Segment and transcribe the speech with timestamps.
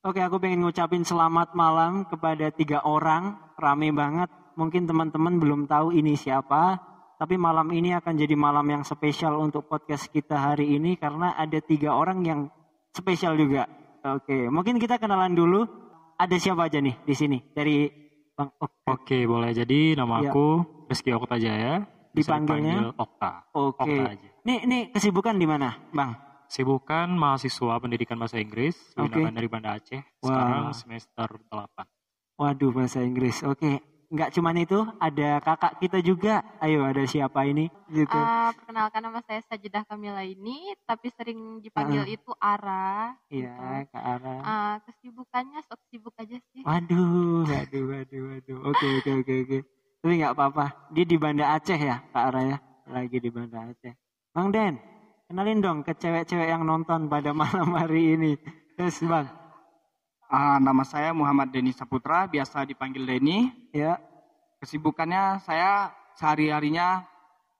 [0.00, 3.36] Oke, aku pengen ngucapin selamat malam kepada tiga orang.
[3.60, 4.32] Rame banget.
[4.56, 6.80] Mungkin teman-teman belum tahu ini siapa.
[7.20, 11.60] Tapi malam ini akan jadi malam yang spesial untuk podcast kita hari ini karena ada
[11.60, 12.40] tiga orang yang
[12.96, 13.68] spesial juga.
[14.00, 15.68] Oke, mungkin kita kenalan dulu.
[16.16, 17.84] Ada siapa aja nih di sini dari
[18.32, 18.96] Bang Okta?
[18.96, 19.52] Oke, boleh.
[19.52, 20.32] Jadi nama Iya.
[20.32, 20.44] aku
[20.88, 21.84] Rizky Okta Jaya.
[22.16, 22.72] Dipanggilnya?
[22.72, 23.30] dipanggil Okta.
[23.52, 23.84] Oke.
[23.84, 24.28] Okta aja.
[24.48, 26.16] Nih, nih kesibukan di mana, Bang?
[26.50, 28.74] Sibukan mahasiswa pendidikan bahasa Inggris.
[28.98, 30.02] Winangan dari Banda Aceh.
[30.18, 30.26] Wah.
[30.26, 31.86] Sekarang semester 8.
[32.34, 33.38] Waduh, bahasa Inggris.
[33.46, 33.78] Oke,
[34.10, 36.42] nggak cuman itu, ada kakak kita juga.
[36.58, 37.70] Ayo, ada siapa ini?
[37.86, 38.10] Gitu.
[38.10, 42.14] Ah, perkenalkan nama saya Sajidah Kamila ini, tapi sering dipanggil Ah.
[42.18, 43.14] itu Ara.
[43.30, 44.36] Iya, Kak Ara.
[44.42, 46.66] Ah, kesibukannya sok sibuk aja sih.
[46.66, 48.58] Waduh, waduh, waduh, waduh.
[48.74, 49.58] Oke, oke, oke, oke.
[50.02, 50.66] Tapi nggak apa-apa.
[50.90, 52.58] Dia di Banda Aceh ya, Kak Ara ya.
[52.90, 53.94] Lagi di Banda Aceh.
[54.34, 54.78] Bang Den,
[55.30, 58.34] kenalin dong ke cewek-cewek yang nonton pada malam hari ini.
[58.74, 59.30] Terus Bang,
[60.26, 63.46] Ah, nama saya Muhammad Deni Saputra, biasa dipanggil Deni.
[63.70, 63.98] ya.
[64.58, 67.02] Kesibukannya saya sehari-harinya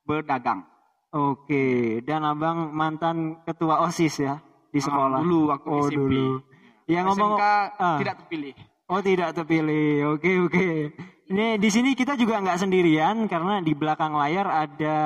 [0.06, 0.66] berdagang.
[1.10, 4.38] Oke, dan Abang mantan ketua OSIS ya
[4.70, 5.18] di Ah, sekolah.
[5.22, 5.94] dulu waktu oh, SMP.
[5.98, 6.26] dulu.
[6.86, 7.44] Ya ngomong SMK
[7.78, 7.98] ah.
[8.02, 8.54] tidak terpilih.
[8.91, 9.91] Oh tidak terpilih.
[10.18, 10.68] Oke oke.
[11.30, 14.98] Ini di sini kita juga nggak sendirian karena di belakang layar ada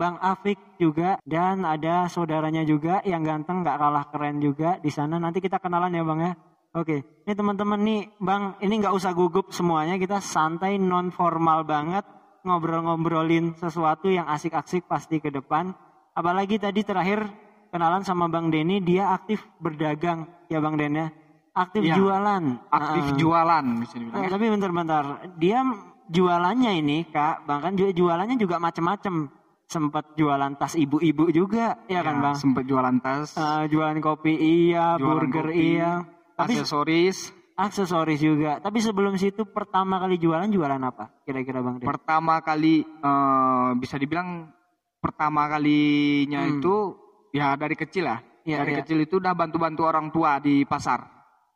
[0.00, 5.20] Bang Afik juga dan ada saudaranya juga yang ganteng nggak kalah keren juga di sana.
[5.20, 6.32] Nanti kita kenalan ya Bang ya.
[6.72, 7.04] Oke.
[7.28, 12.08] Ini teman-teman nih Bang ini nggak usah gugup semuanya kita santai non formal banget
[12.40, 15.76] ngobrol-ngobrolin sesuatu yang asik-asik pasti ke depan.
[16.12, 17.28] Apalagi tadi terakhir
[17.68, 21.08] kenalan sama Bang Denny dia aktif berdagang ya Bang Den ya.
[21.50, 21.98] Aktif Iya.
[21.98, 22.44] jualan.
[22.70, 23.16] Aktif Ah.
[23.16, 24.16] jualan bisa dibilang.
[24.16, 24.30] Eh, ya.
[24.30, 25.04] tapi bentar-bentar,
[25.36, 25.58] dia
[26.06, 29.28] jualannya ini kak, bahkan ju- jualannya juga macem-macem.
[29.70, 32.34] Sempat jualan tas ibu-ibu juga, ya kan Ya, bang?
[32.34, 36.02] Sempat jualan tas, Eh, jualan kopi iya, Jualan burger kopi, iya,
[36.34, 37.30] tapi aksesoris.
[37.54, 38.58] aksesoris juga.
[38.58, 41.22] Tapi sebelum situ pertama kali jualan jualan apa?
[41.22, 41.78] Kira-kira bang?
[41.80, 44.50] Pertama kali eh, bisa dibilang
[44.98, 46.58] pertama kalinya Hmm.
[46.58, 46.74] itu
[47.30, 48.18] ya dari kecil lah.
[48.42, 48.78] Iya, dari iya.
[48.82, 50.98] kecil itu udah bantu-bantu orang tua di pasar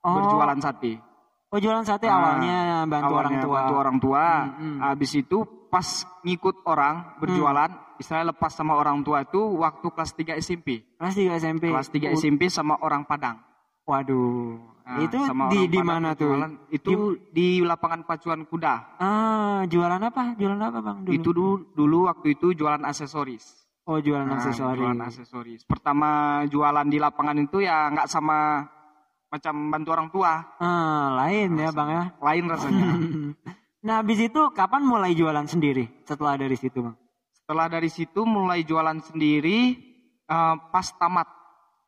[0.00, 0.14] Oh.
[0.14, 1.02] berjualan sate.
[1.48, 3.54] Oh jualan sate Ah, awalnya bantu orang Awalnya tua.
[3.58, 4.24] bantu orang tua.
[4.44, 4.78] Hmm, hmm.
[4.84, 5.86] Habis itu pas
[6.22, 10.82] ngikut orang berjualan, istilahnya lepas sama orang tua itu waktu kelas 3 SMP.
[10.96, 11.64] Kelas 3 SMP.
[11.68, 13.38] Kelas 3 Uh, SMP sama orang Padang.
[13.84, 16.28] Waduh, Nah, itu sama di di mana tuh?
[16.28, 16.52] berjualan.
[16.68, 16.92] Itu
[17.30, 18.74] di lapangan pacuan kuda.
[18.96, 20.36] Ah, jualan apa?
[20.36, 20.98] Jualan apa bang?
[21.04, 21.12] Dulu?
[21.12, 23.64] Itu dulu, dulu waktu itu jualan aksesoris.
[23.84, 24.80] Oh jualan Nah, aksesoris.
[24.80, 25.60] Jualan aksesoris.
[25.64, 26.08] Pertama
[26.48, 28.64] jualan di lapangan itu ya nggak sama
[29.28, 32.04] macam bantu orang tua, Ah, lain ya bang ya.
[32.22, 32.86] lain rasanya.
[33.84, 35.90] nah habis itu kapan mulai jualan sendiri?
[36.04, 36.96] Setelah dari situ bang?
[37.44, 39.76] Setelah dari situ mulai jualan sendiri
[40.24, 41.28] eh, pas tamat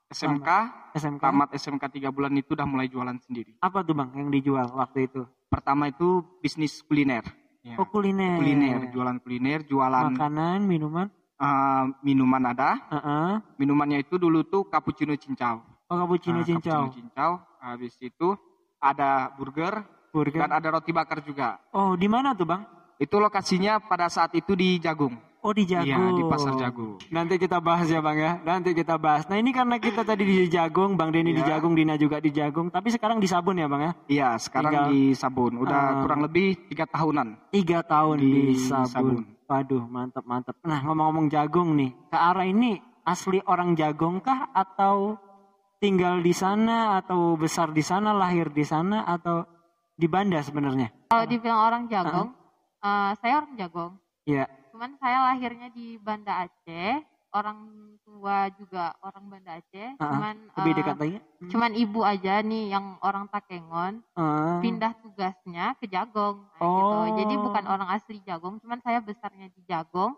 [0.06, 0.44] SMK,
[0.92, 1.16] SMK?
[1.18, 3.56] tamat SMK 3 bulan itu udah mulai jualan sendiri.
[3.58, 5.24] Apa tuh bang yang dijual waktu itu?
[5.48, 7.24] Pertama itu bisnis kuliner.
[7.64, 8.36] Ya, Oh kuliner.
[8.36, 11.08] kuliner, jualan kuliner, jualan Makanan, minuman.
[11.40, 12.76] eh, minuman ada.
[12.92, 13.32] Heeh.
[13.56, 15.64] Minumannya itu dulu tuh cappuccino cincau.
[15.88, 16.84] Oh cappuccino Nah, cincau.
[16.84, 17.32] cappuccino cincau.
[17.64, 18.28] Habis itu
[18.76, 20.44] ada burger Burger.
[20.44, 21.56] dan ada roti bakar juga.
[21.72, 22.60] Oh di mana tuh bang?
[22.96, 25.16] Itu lokasinya pada saat itu di Jagung.
[25.46, 25.86] Oh di Jagung.
[25.86, 26.98] Iya, di pasar Jagung.
[27.06, 28.32] Nanti kita bahas ya bang ya.
[28.42, 29.30] Nanti kita bahas.
[29.30, 31.54] Nah ini karena kita tadi di Jagung, bang Denny di Iya.
[31.54, 32.66] Jagung, Dina juga di Jagung.
[32.66, 33.92] Tapi sekarang di Sabun ya bang ya.
[34.10, 35.52] Iya, sekarang Tinggal- di Sabun.
[35.62, 35.94] Udah Ah.
[36.02, 37.54] kurang lebih tiga tahunan.
[37.54, 38.90] Tiga tahun di, Di Sabun.
[38.90, 39.16] Sabun.
[39.46, 40.58] Waduh, mantep mantep.
[40.66, 45.14] Nah ngomong-ngomong jagung nih, ke arah ini asli orang jagung kah atau
[45.78, 49.46] tinggal di sana atau besar di sana, lahir di sana atau
[49.94, 50.90] di Banda sebenarnya?
[51.06, 52.34] Kalau dibilang orang Jagong,
[52.82, 53.92] eh, saya orang Jagong.
[54.26, 54.50] Iya.
[54.76, 57.00] Cuman saya lahirnya di Banda Aceh,
[57.32, 57.64] orang
[58.04, 59.96] tua juga orang Banda Aceh.
[59.96, 61.16] Ah, Cuman Lebih eh, dekat lagi?
[61.16, 61.48] Hmm.
[61.48, 64.60] cuman ibu aja nih yang orang Takengon Ah.
[64.60, 66.44] pindah tugasnya ke Jagong.
[66.44, 66.76] Nah, Oh.
[67.08, 67.24] gitu.
[67.24, 70.12] Jadi bukan orang asli Jagong, cuman saya besarnya di Jagong.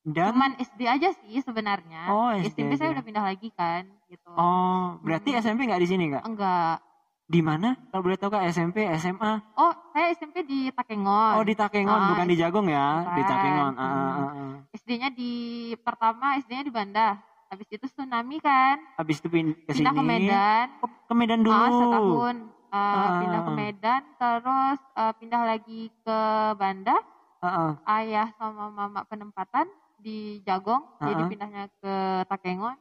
[0.00, 2.08] Dan Cuman SD aja sih sebenarnya.
[2.08, 4.32] Oh, SD SMP saya udah pindah lagi kan, gitu.
[4.32, 5.40] oh, berarti Hmm.
[5.44, 6.24] SMP nggak di sini kak?
[6.24, 6.80] Enggak.
[7.28, 7.76] Di mana?
[7.92, 9.32] Kalau boleh tahu kak SMP, SMA?
[9.52, 11.36] Oh, saya SMP di Takengon.
[11.36, 13.04] Oh di Takengon, Ah, bukan di Jagung ya?
[13.04, 13.28] Di bukan.
[13.28, 13.72] Takengon.
[13.76, 13.92] Ah, Hmm.
[13.92, 14.52] ah, ah.
[14.72, 15.32] SD-nya di
[15.76, 17.20] pertama SD-nya di Banda.
[17.48, 20.02] Habis itu tsunami kan, Habis itu pin- ke pindah ke.
[20.02, 20.66] Medan.
[20.80, 21.52] Oh, ke Medan dulu.
[21.54, 22.36] Ah, setahun
[22.68, 23.16] Uh, Ah.
[23.18, 26.18] pindah ke Medan, terus uh, pindah lagi ke
[26.54, 26.96] Banda.
[27.40, 27.72] Ah, ah.
[27.90, 29.64] Ayah sama mama penempatan
[29.96, 31.28] di Jagong, jadi Ah.
[31.28, 31.94] pindahnya ke
[32.24, 32.76] Takengon.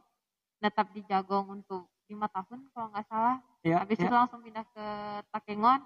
[0.60, 3.38] Netap di Jagong untuk lima tahun kalau nggak salah.
[3.62, 4.06] Ya, Habis ya.
[4.06, 4.86] itu langsung pindah ke
[5.30, 5.80] Takengon,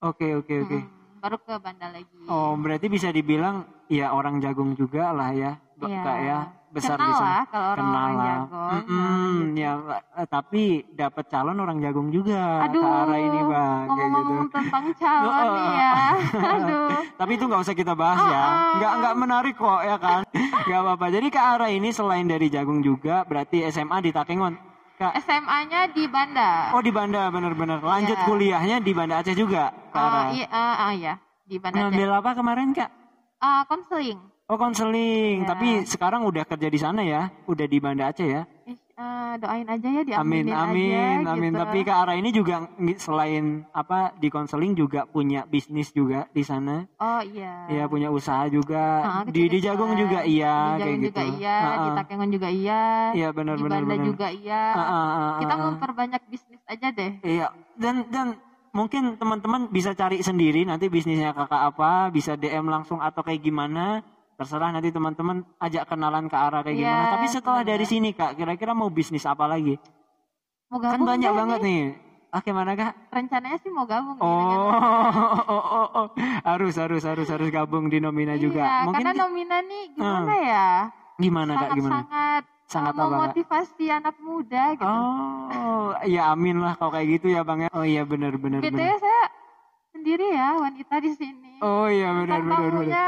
[0.00, 0.78] Oke, oke, oke.
[0.78, 0.88] hmm,
[1.18, 2.16] baru ke Banda lagi.
[2.26, 5.52] Oh, berarti bisa dibilang ya orang jagung juga lah ya.
[5.76, 6.12] Iya.
[6.18, 6.38] Ya
[6.70, 7.28] besar Kenal di sana.
[7.30, 8.24] lah kalau Kenal lah.
[8.26, 8.58] jago.
[8.58, 9.62] Nah, Mm-mm, gitu.
[9.62, 9.72] ya,
[10.12, 14.34] eh, tapi dapat calon orang jagung juga Aduh, ke arah ini bang, kayak gitu.
[14.50, 15.94] tentang calon nih ya.
[16.56, 16.88] Aduh.
[17.14, 18.72] Tapi itu nggak usah kita bahas ya, Ah, ah.
[18.74, 20.20] nggak nggak menarik kok ya kan,
[20.66, 21.06] nggak apa-apa.
[21.10, 24.73] Jadi ke arah ini selain dari jagung juga, berarti SMA di Takengon.
[24.94, 26.70] Kak, SMA-nya di Banda.
[26.70, 27.82] oh di Banda bener-bener.
[27.82, 28.26] Lanjut Iya.
[28.26, 29.74] kuliahnya di Banda Aceh juga.
[29.90, 30.30] Oh, arah.
[30.30, 31.74] iya, ah, ah, iya, di Banda.
[31.74, 31.82] Aceh.
[31.90, 32.90] Ngambil apa kemarin kak?
[33.36, 34.22] Ah, konseling.
[34.44, 35.48] Oh konseling, Iya.
[35.50, 38.46] tapi sekarang udah kerja di sana ya, udah di Banda Aceh ya.
[38.94, 41.50] Ah, doain aja ya Amin, diaminin amin, aja, amin.
[41.50, 41.60] gitu.
[41.66, 46.86] Tapi ke arah ini juga selain apa di konseling juga punya bisnis juga di sana.
[46.96, 47.66] Oh iya.
[47.66, 49.02] Ya punya usaha juga.
[49.02, 49.58] Ah, di di.
[49.58, 51.10] Jagung juga iya Di kayak Jagung gitu.
[51.10, 51.94] juga iya, Ah, di ah.
[51.98, 52.80] Takengon juga iya.
[53.10, 54.06] Iya benar di benar Banda benar.
[54.06, 54.62] juga iya.
[54.70, 57.12] Ah, ah, ah, ah, Kita memperbanyak bisnis aja deh.
[57.20, 58.26] Iya dan dan
[58.70, 64.06] mungkin teman-teman bisa cari sendiri nanti bisnisnya kakak apa, bisa DM langsung atau kayak gimana.
[64.34, 67.12] Terserah nanti teman-teman ajak kenalan ke arah kayak Iya, gimana.
[67.12, 67.70] Tapi setelah benar.
[67.70, 69.78] dari sini kak, kira-kira mau bisnis apa lagi?
[70.66, 71.82] Mau Kan gabung banyak deh banget nih.
[71.84, 71.84] nih.
[72.28, 72.92] Ah gimana kak?
[73.08, 74.58] Rencananya sih mau gabung nih Oh, dengan
[75.46, 76.06] oh, oh, oh.
[76.42, 78.58] harus harus harus harus gabung di Nomina juga.
[78.60, 80.42] Iya, Mungkin karena Nomina nih gimana Hmm.
[80.44, 80.68] ya?
[81.14, 81.94] gimana kak gimana?
[81.94, 84.82] Sangat-sangat Sangat uh, apa, memotivasi anak muda gitu.
[84.82, 87.70] Oh, ya amin lah kalau kayak gitu ya bang ya.
[87.70, 88.98] Oh iya benar benar BTW benar.
[88.98, 89.24] saya
[89.94, 91.53] sendiri ya wanita di sini.
[91.64, 92.72] Oh iya benar Bintang benar benar.
[92.76, 93.04] tamunya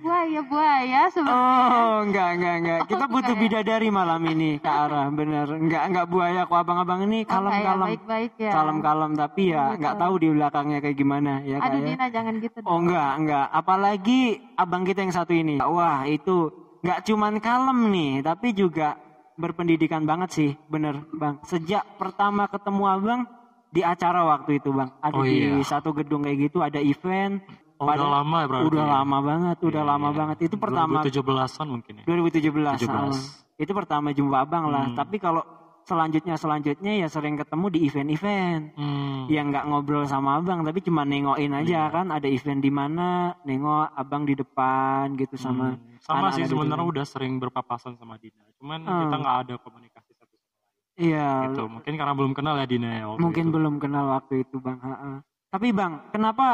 [0.00, 1.68] buaya-buaya sebenarnya.
[1.68, 2.80] Oh enggak enggak enggak.
[2.86, 3.42] Kita Oh, butuh enggak ya?
[3.60, 5.46] bidadari malam ini ke arah bener.
[5.52, 7.86] Enggak enggak buaya kok abang-abang ini Oh, ya, kalem-kalem.
[7.86, 8.50] baik-baik ya.
[8.50, 9.76] Kalem-kalem tapi ya Betul.
[9.76, 11.86] enggak tahu di belakangnya kayak gimana ya kak Aduh ya.
[11.86, 13.46] Dina jangan gitu Oh enggak, enggak.
[13.52, 14.20] Apalagi
[14.56, 15.54] abang kita yang satu ini.
[15.60, 16.36] Wah itu
[16.80, 18.96] enggak cuman kalem nih, tapi juga
[19.34, 21.38] berpendidikan banget sih, bener bang.
[21.42, 23.20] Sejak pertama ketemu abang
[23.68, 25.60] di acara waktu itu bang, ada Oh, di iya.
[25.60, 27.44] satu gedung kayak gitu, ada event.
[27.78, 28.90] Oh, udah lama ya berarti Udah ya?
[28.92, 30.16] lama banget, udah Iya, lama iya.
[30.16, 30.36] banget.
[30.42, 32.04] Itu pertama 2017-an mungkin ya.
[32.04, 32.74] 2017.
[32.76, 32.90] 17.
[32.90, 33.12] ah.
[33.54, 34.84] Itu pertama jumpa abang lah.
[34.84, 34.94] Hmm.
[34.94, 35.42] Tapi kalau
[35.82, 39.24] selanjutnya selanjutnya ya sering ketemu di event-event Hmm.
[39.26, 41.84] yang nggak ngobrol sama abang tapi cuma nengokin aja Iya.
[41.88, 43.08] kan ada event di mana
[43.40, 45.96] nengok abang di depan gitu sama Hmm.
[45.98, 48.44] sama sih anak-anak di sebenarnya udah sering berpapasan sama Dina.
[48.54, 49.00] Cuman Hmm.
[49.00, 50.98] kita nggak ada komunikasi satu sama lain.
[50.98, 51.62] iya Gitu.
[51.64, 53.54] Mungkin karena belum kenal ya Dina ya waktu mungkin itu.
[53.54, 55.10] belum kenal waktu itu bang Ha-ha.
[55.48, 56.46] tapi bang kenapa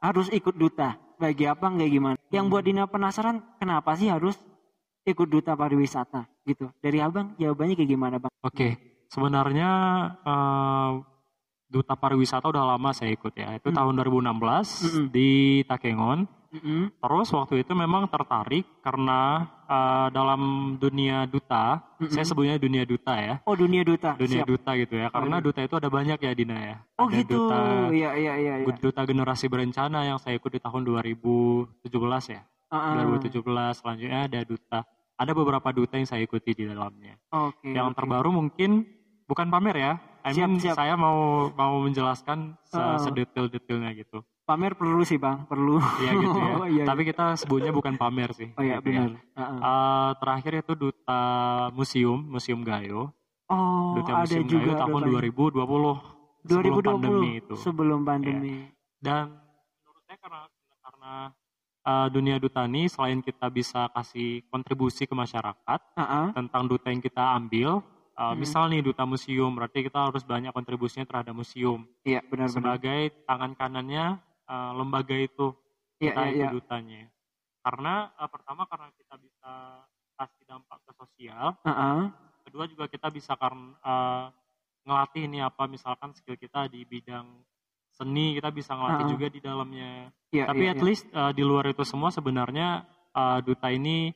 [0.00, 2.52] harus ikut duta bagi abang kayak gimana yang Hmm.
[2.52, 4.36] buat Dina penasaran kenapa sih harus
[5.02, 8.68] ikut duta pariwisata gitu dari abang jawabannya kayak gimana bang Oke,
[9.06, 9.70] sebenarnya
[10.22, 10.90] eh,
[11.68, 13.54] duta pariwisata udah lama saya ikut ya.
[13.54, 13.76] Itu Hmm.
[13.76, 15.06] tahun 2016 Mm-mm.
[15.12, 15.30] di
[15.62, 16.24] Takengon.
[16.50, 16.90] Mm-mm.
[16.98, 20.40] Terus waktu itu memang tertarik karena eh, dalam
[20.76, 22.10] dunia duta, Mm-mm.
[22.10, 23.38] saya sebutnya dunia duta ya.
[23.46, 24.50] oh dunia duta Dunia Siap.
[24.50, 25.08] duta gitu ya.
[25.14, 25.44] Karena iya.
[25.46, 26.76] duta itu ada banyak ya Dina ya.
[26.98, 27.58] oh Ada gitu Duta,
[27.94, 28.74] iya iya iya iya.
[28.76, 31.86] duta generasi berencana yang saya ikut di tahun 2017
[32.34, 32.42] ya.
[32.70, 33.06] Ah, ah.
[33.06, 33.42] 2017
[33.78, 34.78] selanjutnya ada duta.
[35.14, 37.14] Ada beberapa duta yang saya ikuti di dalamnya.
[37.30, 37.98] oke yang oke.
[37.98, 38.88] terbaru mungkin
[39.26, 39.92] bukan pamer ya.
[40.20, 40.76] I Siap, mean, siap.
[40.76, 42.98] saya mau mau menjelaskan se Oh.
[43.00, 44.20] sedetail-detailnya gitu.
[44.50, 46.52] Pamer perlu sih bang perlu Iya gitu ya.
[46.58, 48.50] oh, iya, Tapi kita sebutnya bukan pamer sih.
[48.50, 49.06] oh iya gitu ya.
[49.06, 49.50] benar ah.
[49.60, 51.22] Eh, terakhir itu duta
[51.70, 53.14] museum, Museum Gayo.
[53.46, 55.30] oh duta ada Museum juga Gayo tahun dutanya.
[55.30, 55.94] 2020.
[56.40, 57.52] sebelum 2020 pandemi itu.
[57.52, 57.62] Iya.
[57.62, 58.54] sebelum pandemi
[58.98, 59.24] Dan
[59.78, 60.40] menurut saya karena
[60.80, 61.12] karena
[61.80, 66.26] eh, dunia duta ini selain kita bisa kasih kontribusi ke masyarakat Ah, ah.
[66.30, 68.36] tentang duta yang kita ambil, eh, Hmm.
[68.36, 71.88] misal nih duta museum, berarti kita harus banyak kontribusinya terhadap museum.
[72.02, 75.54] iya benar-benar sebagai tangan kanannya eh, lembaga itu
[76.02, 77.02] iya kita itu iya dutanya
[77.62, 79.52] karena eh, pertama karena kita bisa
[80.18, 82.02] kasih dampak ke sosial Ah, ah.
[82.42, 84.26] kedua juga kita bisa karena eh,
[84.80, 87.26] ngelatih ini apa misalkan skill kita di bidang
[87.90, 89.10] seni kita bisa ngelatih Ah.
[89.12, 90.86] juga di dalamnya Iya, tapi iya, at iya.
[90.86, 94.10] least eh, di luar itu semua sebenarnya eh, duta ini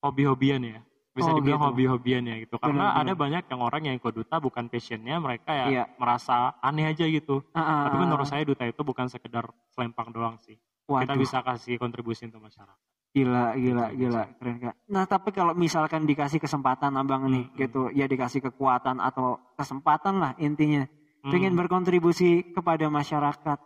[0.00, 0.80] hobi-hobian ya
[1.12, 1.68] bisa Oh, dibilang gitu.
[1.68, 3.20] hobi-hobian ya gitu karena Benar, ada benar.
[3.20, 5.84] banyak yang orang yang ikut duta bukan passionnya mereka ya Iya.
[5.96, 10.56] merasa aneh aja gitu ah, tapi menurut saya duta itu bukan sekedar selempang doang sih.
[10.82, 12.80] Kita Waduh, bisa kasih kontribusi untuk masyarakat.
[13.12, 17.56] gila gila Gitu, gila keren kak nah tapi kalau misalkan dikasih kesempatan abang nih Hmm,
[17.60, 20.88] gitu ya dikasih kekuatan atau kesempatan lah intinya
[21.20, 21.28] Hmm.
[21.28, 23.58] pengen berkontribusi kepada masyarakat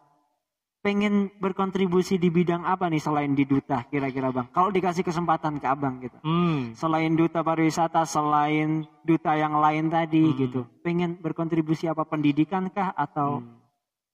[0.86, 5.66] pengen berkontribusi di bidang apa nih selain di duta kira-kira bang kalau dikasih kesempatan ke
[5.66, 10.38] abang gitu Hmm, selain duta pariwisata selain duta yang lain tadi Hmm.
[10.38, 13.66] gitu pengen berkontribusi apa pendidikan kah atau hmm.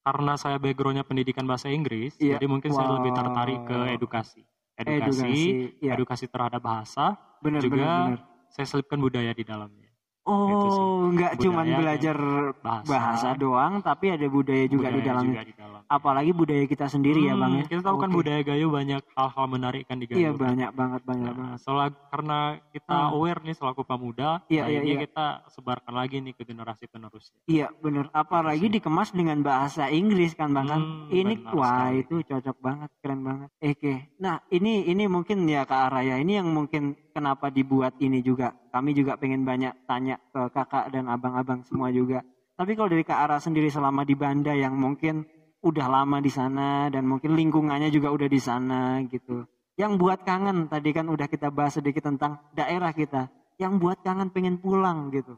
[0.03, 2.35] Karena saya backgroundnya pendidikan bahasa Inggris, Iya.
[2.35, 3.19] jadi mungkin saya lebih Wow.
[3.23, 4.43] tertarik ke edukasi.
[4.75, 5.43] Edukasi, edukasi
[5.79, 9.92] ya edukasi terhadap bahasa, benar juga benar benar saya selipkan budaya di dalamnya.
[10.23, 12.17] Gitu oh nggak dan belajar
[12.57, 12.87] bahasa.
[12.87, 15.81] bahasa doang tapi ada budaya juga di Budaya dalamnya juga di dalam.
[15.85, 18.17] apalagi budaya kita sendiri ya bang ya Hmm, Kita tahu kan Oke.
[18.17, 20.15] budaya Gayo banyak hal-hal menarik kan di Gayo.
[20.17, 22.39] iya banyak banget banyak Nah, banget soal- karena
[22.71, 23.13] kita Hmm.
[23.13, 25.01] aware nih selaku pemuda, Iya, iya, ini iya.
[25.03, 27.39] kita sebarkan lagi nih ke generasi penerusnya.
[27.45, 30.81] Iya bener, apalagi dikemas dengan bahasa Inggris kan bang kan.
[30.81, 31.99] Hmm, ini benar wah sekali.
[32.01, 33.49] itu cocok banget, keren banget.
[33.59, 38.57] Oke, nah ini ini mungkin ya Kak Araya, ini yang mungkin kenapa dibuat ini juga.
[38.73, 42.25] Kami juga pengen banyak tanya ke kakak dan abang-abang semua juga.
[42.57, 45.25] Tapi kalau dari Kak Ara sendiri selama di Banda yang mungkin
[45.63, 49.47] udah lama di sana dan mungkin lingkungannya juga udah di sana gitu.
[49.77, 53.29] Yang buat kangen tadi kan udah kita bahas sedikit tentang daerah kita.
[53.57, 55.37] Yang buat kangen pengen pulang gitu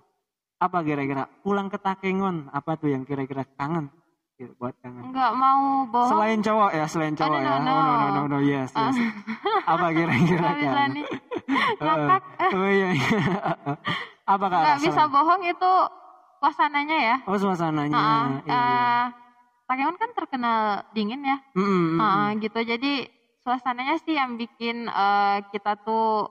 [0.64, 3.93] apa kira-kira pulang ke Takengon apa tuh yang kira-kira kangen
[4.35, 6.11] buat kangen Nggak mau bohong.
[6.11, 8.09] selain cowok ya selain cowok no, ya no, oh no no no.
[8.11, 8.97] no no yes yes
[9.64, 10.49] apa kira-kira.
[10.50, 11.07] Heeh.
[11.85, 12.21] Ngakak.
[12.50, 13.19] oh iya iya
[14.33, 15.73] apa kak Nggak bisa bohong itu
[16.37, 17.17] suasananya ya.
[17.25, 18.88] oh suasananya Heeh, iya,
[19.64, 20.61] Takengon kan terkenal
[20.93, 21.38] dingin ya.
[21.55, 22.41] Mm, mm, mm, Heeh, mm.
[22.43, 22.61] gitu.
[22.61, 22.93] Jadi
[23.41, 26.29] suasananya sih yang bikin eh, kita tuh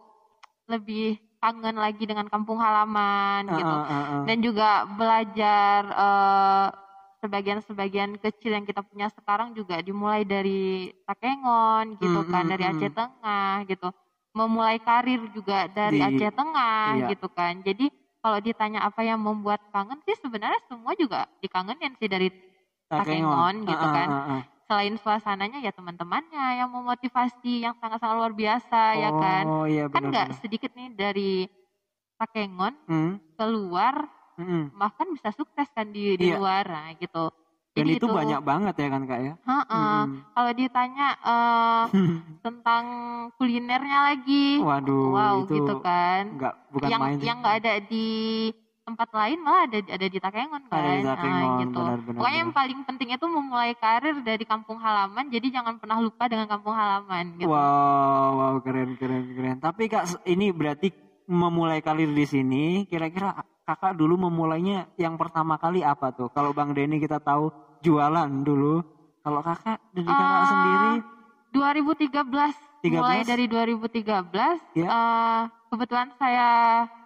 [0.70, 3.74] lebih kangen lagi dengan kampung halaman Ah, gitu.
[3.74, 4.24] ah, ah, ah.
[4.24, 6.68] Dan juga belajar eh,
[7.24, 12.64] sebagian-sebagian kecil yang kita punya sekarang juga dimulai dari Takengon gitu Hmm, kan, dari.
[12.68, 13.88] Aceh Tengah gitu.
[14.36, 17.08] Memulai karir juga dari Di- Aceh Tengah iya.
[17.08, 17.64] gitu kan.
[17.64, 17.88] Jadi
[18.20, 22.28] kalau ditanya apa yang membuat kangen sih sebenarnya semua juga dikangenin sih dari
[22.92, 24.10] Takengon gitu Ah, ah, kan.
[24.12, 24.42] ah, ah.
[24.64, 29.44] selain suasananya ya teman-temannya yang memotivasi yang sangat-sangat luar biasa ya kan.
[29.46, 31.32] oh iya Kan nggak benar sedikit nih dari
[32.18, 34.64] Takengon Hmm, keluar mm, mm.
[34.74, 36.38] bahkan bisa sukses kan di, di Iya.
[36.38, 37.30] luar nah gitu.
[37.74, 40.00] dan Jadi itu banyak banget ya kan kak ya Heeh.
[40.06, 41.84] Mm, Kalau ditanya mm.
[42.46, 42.84] tentang
[43.36, 46.24] kulinernya lagi, waduh wow itu gitu kan.
[46.38, 48.08] nggak bukan yang main yang nggak ada di
[48.84, 50.76] tempat lain malah ada ada di Takengon kan.
[50.76, 51.80] Ada di Nah, Takengon, gitu.
[51.80, 52.60] benar-benar, Pokoknya yang benar.
[52.60, 55.26] paling penting itu memulai karir dari kampung halaman.
[55.32, 57.48] Jadi jangan pernah lupa dengan kampung halaman gitu.
[57.48, 59.58] Wow, wow, keren, keren, keren.
[59.58, 60.92] Tapi kak, ini berarti
[61.26, 62.84] memulai karir di sini.
[62.84, 66.28] Kira-kira kakak dulu memulainya yang pertama kali apa tuh?
[66.30, 68.84] Kalau bang Denny kita tahu jualan dulu.
[69.20, 70.94] Kalau kakak dari kakak Ah, sendiri,
[71.50, 73.26] 2013 mulai 13?
[73.26, 74.88] dari 2013 Ya.
[74.90, 76.48] eh, kebetulan saya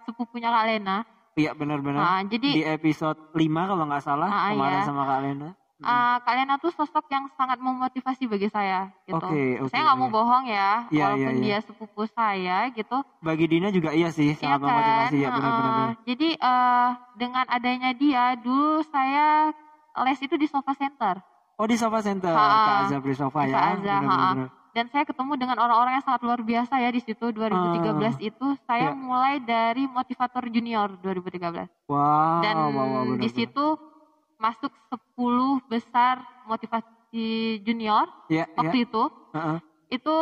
[0.02, 0.98] sepupunya Kak Lena.
[1.38, 2.26] iya benar-benar.
[2.26, 4.84] Di jadi episode 5 kalau nggak salah Ah, kemarin iya.
[4.84, 5.48] sama kak Lena.
[5.78, 9.14] Kak Lena tuh sosok yang sangat memotivasi bagi saya gitu.
[9.14, 10.16] Oke, oke, saya nggak mau iya.
[10.18, 11.44] bohong ya, Iya, walaupun iya, iya.
[11.46, 12.98] dia sepupu saya gitu.
[13.22, 15.36] Bagi Dina juga iya sih, Iya sangat memotivasi ya kan?
[15.38, 15.70] benar-benar.
[15.70, 15.90] Heeh.
[16.02, 19.54] Jadi eh, dengan adanya dia, dulu saya
[20.02, 21.22] les itu di Sofa Center.
[21.58, 23.54] Oh di Sofa Center, Ha, Kak Sofa di ya.
[23.54, 24.48] Kak Azza, benar-benar.
[24.68, 28.46] Dan saya ketemu dengan orang-orang yang sangat luar biasa ya di situ 2013 itu.
[28.54, 28.62] Iya.
[28.62, 31.66] Saya mulai dari motivator junior 2013.
[31.90, 33.30] Wow, Dan wow, wow, di benar-benar.
[33.34, 33.66] situ
[34.38, 36.14] masuk 10 besar
[36.46, 37.26] motivasi
[37.62, 38.56] junior Iya, iya.
[38.56, 39.02] waktu itu.
[39.34, 39.58] Heeh.
[39.90, 40.16] Itu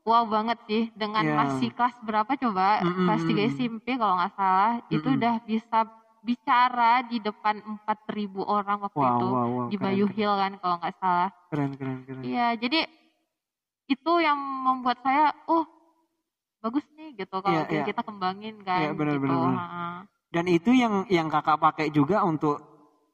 [0.00, 1.36] wow banget sih dengan Iya.
[1.36, 2.84] masih kelas berapa coba?
[2.84, 3.06] Mm-mm.
[3.08, 4.72] Kelas 3 SMP kalau nggak salah.
[4.86, 5.16] Itu Mm-mm.
[5.18, 5.78] udah bisa
[6.20, 10.16] bicara di depan 4000 orang waktu Wow, itu wow, wow, di Bayu keren.
[10.16, 11.28] Hill kan kalau nggak salah.
[11.48, 12.22] Keren, keren, keren.
[12.22, 12.80] Iya, jadi
[13.90, 15.66] itu yang membuat saya, oh
[16.60, 17.84] bagus nih gitu kalau Iya, iya.
[17.88, 19.24] kita kembangin kan Iya, benar, gitu.
[19.26, 20.02] benar, benar.
[20.30, 22.69] Dan itu yang yang kakak pakai juga untuk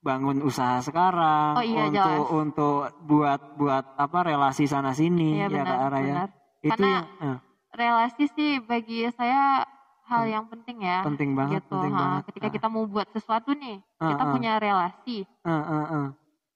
[0.07, 2.31] bangun usaha sekarang, Oh iya, untuk jelas.
[2.33, 6.15] untuk buat buat apa relasi sana sini Iya ya benar, kak ya.
[6.15, 6.29] benar.
[6.57, 7.39] Itu Karena yang eh,
[7.73, 9.67] relasi sih bagi saya
[10.05, 10.99] hal Pen- yang penting ya.
[11.03, 11.75] penting banget, gitu.
[11.75, 11.99] penting ha.
[11.99, 12.23] banget.
[12.29, 12.53] Ketika Ah.
[12.55, 14.31] kita mau buat sesuatu nih, Ah, kita ah.
[14.31, 16.09] punya relasi, eh, eh.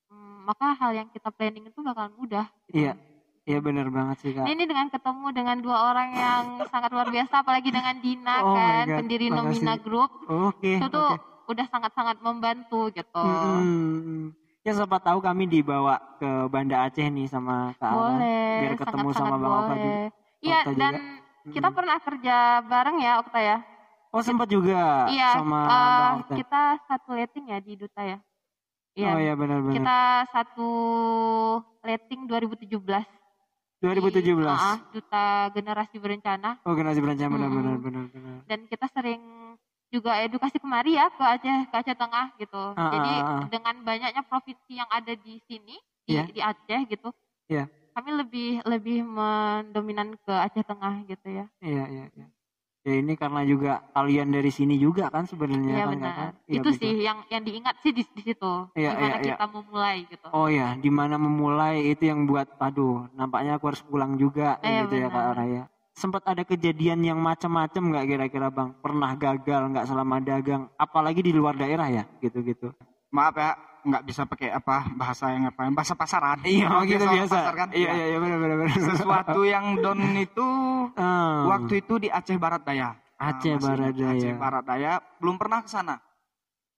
[0.09, 2.47] hmm, maka hal yang kita planning itu bakalan mudah.
[2.64, 2.78] gitu.
[2.80, 2.92] Iya,
[3.45, 4.42] iya benar banget sih kak.
[4.42, 8.54] Nah, ini dengan ketemu dengan dua orang yang sangat luar biasa, apalagi dengan Dina Oh
[8.54, 9.42] kan, pendiri makasih.
[9.59, 11.30] Nomina Group, Oke, itu tuh oke.
[11.50, 13.21] Udah sangat-sangat membantu gitu.
[13.21, 14.30] Mm-mm.
[14.61, 17.90] Ya siapa tahu kami dibawa ke Banda Aceh nih sama Kak.
[17.90, 19.99] Boleh, biar ketemu sangat-sangat sama Bang Okta juga.
[20.40, 20.80] Iya, Okta juga.
[20.80, 20.95] dan
[21.50, 23.59] kita pernah kerja bareng ya, Okta ya.
[24.11, 26.35] Oh sempat juga Iya, sama eh, Bang Okta.
[26.37, 28.19] kita satu letting ya di Duta ya.
[28.92, 29.75] Iya, Oh iya benar-benar.
[29.75, 30.69] kita satu
[31.80, 33.07] letting 2017.
[33.80, 34.21] 2017.
[34.21, 35.25] Di, ah, Duta
[35.57, 36.61] Generasi Berencana.
[36.69, 37.85] Oh generasi berencana benar-benar Mm-mm.
[37.87, 38.37] benar-benar.
[38.45, 39.23] Dan kita sering
[39.90, 42.62] juga edukasi kemari ya ke Aceh, ke Aceh Tengah gitu.
[42.78, 43.44] Ah, Jadi ah.
[43.50, 46.23] dengan banyaknya provinsi yang ada di sini, di, Iya.
[46.30, 47.11] di Aceh gitu.
[47.50, 47.66] Iya.
[47.90, 51.47] Kami lebih lebih mendominan ke Aceh Tengah gitu ya.
[51.59, 52.26] Iya iya iya.
[52.80, 56.09] Ya ini karena juga kalian dari sini juga kan sebenarnya Iya kan benar.
[56.16, 56.32] Kakak?
[56.49, 56.80] Iya, itu betul.
[56.80, 58.52] sih yang yang diingat sih di, di situ.
[58.73, 59.35] Iya, Gimana iya, iya.
[59.37, 60.26] kita memulai gitu.
[60.32, 64.88] Oh ya, di mana memulai itu yang buat aduh, nampaknya aku harus pulang juga Iya,
[64.88, 65.37] gitu ya Kak benar.
[65.37, 65.62] Raya.
[65.90, 68.73] Sempat ada kejadian yang macam-macam nggak kira-kira Bang?
[68.78, 72.73] Pernah gagal nggak selama dagang, apalagi di luar daerah ya, gitu-gitu.
[73.11, 77.35] maaf ya nggak bisa pakai apa bahasa yang apa bahasa pasaran Iya, Kalau gitu biasa.
[77.35, 77.92] pasar kan Iya, ya.
[77.92, 78.76] iya, iya, benar, benar, benar.
[78.87, 80.49] sesuatu yang down itu
[80.94, 81.42] Ah.
[81.50, 84.32] waktu itu di Aceh Barat Daya Nah, Aceh masih Barat Aceh Daya.
[84.38, 85.99] Barat Daya belum pernah ke sana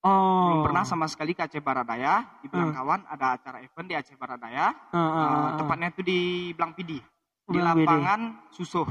[0.01, 0.41] Oh.
[0.49, 2.79] belum pernah sama sekali ke Aceh Barat Daya dibilang Hmm.
[2.81, 5.47] kawan ada acara event di Aceh Barat Daya ah, ah.
[5.55, 6.19] tepatnya itu di
[6.57, 6.97] Blangpidi
[7.45, 8.87] di lapangan Susuh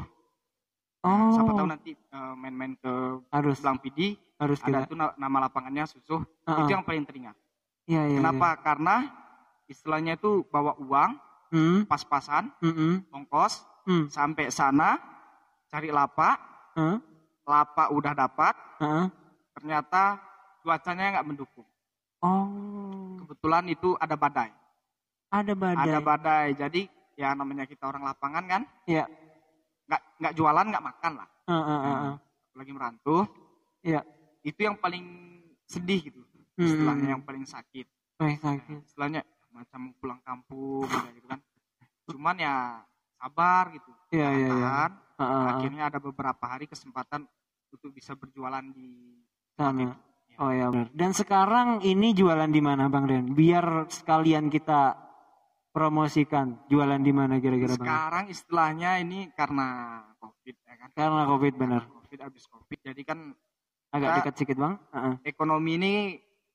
[1.01, 1.33] Oh.
[1.33, 2.93] siapa tahu nanti eh, main-main ke
[3.31, 4.85] harus Blangpidi harus ada kita.
[4.85, 7.33] tuh na- nama lapangannya Susuh Ah, itu yang paling teringat
[7.83, 8.17] Iya, iya.
[8.21, 9.09] kenapa karena
[9.65, 11.11] istilahnya itu bawa uang
[11.49, 11.57] Iya.
[11.57, 14.07] Hmm, pas-pasan hmm, hmm, ongkos hmm.
[14.07, 15.01] sampai sana
[15.67, 16.37] cari lapak
[16.77, 17.01] Hah?
[17.43, 19.05] lapak udah dapat Heeh.
[19.51, 20.21] ternyata
[20.61, 21.65] cuacanya nggak mendukung
[22.21, 23.17] Oh.
[23.17, 24.53] kebetulan itu ada badai
[25.27, 25.81] Ada badai.
[25.81, 26.81] ada badai jadi
[27.21, 29.05] ya namanya kita orang lapangan kan Iya.
[29.85, 32.15] nggak nggak jualan nggak makan lah Ah, ah, ah, ah.
[32.57, 33.29] lagi merantau
[33.85, 34.01] Iya.
[34.41, 35.05] itu yang paling
[35.69, 37.13] sedih gitu Hmm, istilahnya hmm.
[37.15, 37.87] yang paling sakit
[38.17, 38.79] Baik, sakit.
[38.85, 39.21] istilahnya
[39.53, 41.39] macam pulang kampung gitu kan
[42.09, 42.55] cuman ya
[43.15, 44.69] sabar gitu Iya, iya, iya.
[45.21, 47.23] Akhirnya ada beberapa hari kesempatan
[47.71, 49.21] untuk bisa berjualan di
[49.55, 49.95] Sana.
[50.35, 50.89] Oh ya benar.
[50.91, 53.31] Dan sekarang ini jualan di mana Bang Ren?
[53.31, 54.97] Biar sekalian kita
[55.71, 57.83] promosikan jualan di mana kira-kira Bang?
[57.83, 59.67] sekarang istilahnya ini karena
[60.15, 61.81] covid ya kan Karena Covid benar.
[61.87, 63.19] Covid habis covid jadi kan
[63.89, 64.73] Agak Kita- dekat sedikit Bang.
[64.89, 65.15] Heeh.
[65.25, 65.93] ekonomi ini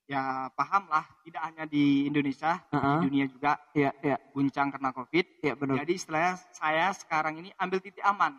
[0.04, 2.96] ya paham lah tidak hanya di Indonesia Heeh.
[2.96, 5.82] di dunia juga Iya, iya, guncang karena covid iya benar.
[5.82, 8.36] jadi istilahnya saya sekarang ini ambil titik aman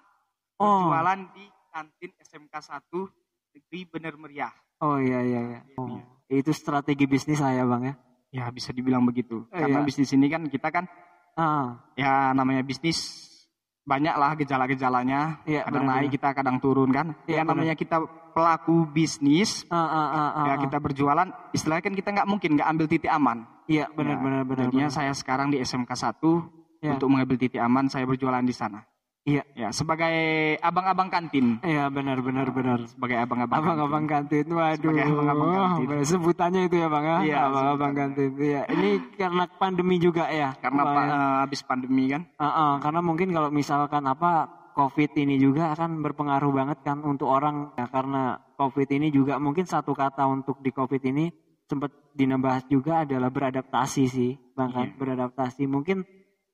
[0.57, 0.89] Oh.
[0.89, 3.05] jualan di kantin SMK 1
[3.53, 5.59] negeri Bener Meriah Oh iya iya iya.
[5.75, 5.89] Oh.
[5.89, 6.01] Iya.
[6.37, 7.93] Itu strategi bisnis saya Bang ya.
[8.29, 9.85] Ya bisa dibilang begitu Eh, karena iya.
[9.85, 10.85] bisnis ini kan kita kan
[11.33, 12.97] Ah, ya namanya bisnis
[13.83, 16.01] banyak lah gejala-gejalanya Iya, kadang benar-benar.
[16.01, 18.01] naik kita kadang turun kan Iya, ya namanya kita
[18.33, 20.57] pelaku bisnis ah, ah, ah, ah, ya ah.
[20.59, 24.41] kita berjualan istilahnya kan kita nggak mungkin nggak ambil titik aman Iya benar Ya, benar
[24.43, 24.59] benar.
[24.65, 24.97] jadinya benar.
[24.97, 26.19] saya sekarang di SMK 1
[26.77, 26.93] Ya.
[26.93, 28.85] untuk mengambil titik aman saya berjualan di sana
[29.27, 29.43] Iya.
[29.53, 30.15] ya sebagai
[30.57, 32.79] abang-abang kantin Iya benar benar benar.
[32.87, 34.79] sebagai abang-abang Abang-abang kantin, waduh.
[34.79, 35.87] Sebagai abang-abang kantin.
[36.01, 37.17] Sebutannya itu ya bang ya.
[37.19, 38.31] Iya, abang-abang kantin.
[38.39, 38.61] Iya.
[38.71, 40.55] Ini karena pandemi juga ya.
[40.55, 40.63] kantin.
[40.63, 41.11] karena Wah, pa- ya.
[41.11, 44.31] eh, habis pandemi kan Ah, ah, karena mungkin kalau misalkan apa
[44.71, 49.65] COVID ini juga akan berpengaruh banget kan untuk orang ya, karena COVID ini juga mungkin
[49.65, 51.27] satu kata untuk di COVID ini
[51.67, 54.95] sempat dinebahas juga adalah beradaptasi sih, bang kan Iya.
[54.95, 56.05] beradaptasi mungkin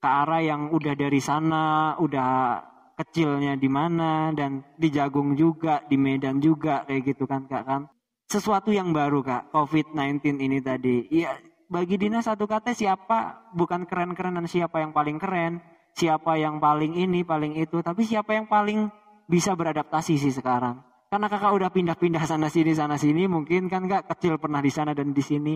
[0.03, 2.59] ke arah yang udah dari sana udah
[2.99, 7.81] kecilnya di mana dan di Jagung juga di Medan juga kayak gitu kan kak kan?
[8.27, 11.07] Sesuatu yang baru kak COVID-19 ini tadi.
[11.07, 11.39] Iya
[11.71, 13.47] bagi Dina satu kata siapa?
[13.55, 15.63] Bukan keren-kerenan siapa yang paling keren
[15.95, 18.91] siapa yang paling ini paling itu tapi siapa yang paling
[19.31, 20.83] bisa beradaptasi sih sekarang?
[21.07, 24.91] Karena kakak udah pindah-pindah sana sini sana sini mungkin kan kak kecil pernah di sana
[24.91, 25.55] dan di sini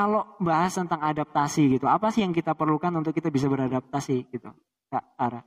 [0.00, 4.48] kalau bahas tentang adaptasi gitu apa sih yang kita perlukan untuk kita bisa beradaptasi gitu
[4.88, 5.44] kak Ara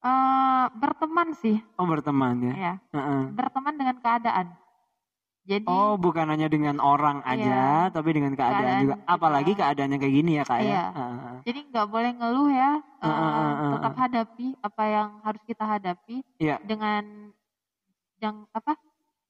[0.00, 2.74] Eh, berteman sih, oh berteman ya ya.
[2.88, 3.36] Heeh.
[3.36, 4.56] Berteman dengan keadaan.
[5.44, 8.96] Jadi Oh, bukan hanya dengan orang aja, tapi dengan keadaan, Keadaan juga.
[8.96, 9.12] kita.
[9.12, 10.64] Apalagi keadaannya kayak gini ya, Kak ya.
[10.64, 10.84] Iya.
[10.96, 11.36] Heeh.
[11.44, 12.72] jadi nggak boleh ngeluh ya.
[12.96, 16.56] ah, ah, ah, tetap hadapi apa yang harus kita hadapi Iya.
[16.64, 17.04] dengan
[18.24, 18.80] yang apa?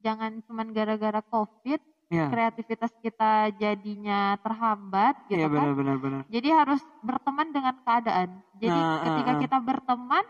[0.06, 2.26] Jangan cuman gara-gara covid Iya.
[2.26, 5.54] kreativitas kita jadinya terhambat gitu Iya kan.
[5.54, 6.20] benar benar benar.
[6.26, 8.28] Jadi harus berteman dengan keadaan.
[8.58, 9.38] Jadi Nah, ah, ketika ah.
[9.38, 10.24] kita berteman,